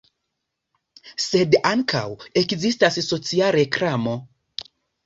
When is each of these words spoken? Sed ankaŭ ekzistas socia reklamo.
Sed 1.25 1.59
ankaŭ 1.73 2.03
ekzistas 2.43 2.99
socia 3.13 3.53
reklamo. 3.61 4.19